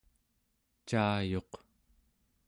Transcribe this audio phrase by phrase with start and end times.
[0.87, 1.51] caayuq